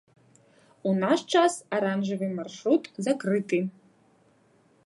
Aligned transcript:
У 0.91 0.93
наш 1.03 1.19
час 1.35 1.59
аранжавы 1.77 2.31
маршрут 2.39 2.83
закрыты. 3.09 3.59